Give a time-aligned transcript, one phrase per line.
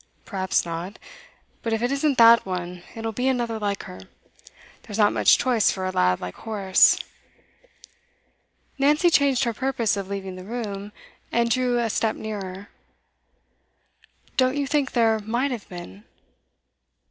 [0.25, 0.97] 'Perhaps not.
[1.61, 3.99] But if it isn't that one, it'll be another like her.
[4.81, 6.97] There's not much choice for a lad like Horace.'
[8.79, 10.91] Nancy changed her purpose of leaving the room,
[11.31, 12.69] and drew a step nearer.
[14.37, 16.03] 'Don't you think there might have been?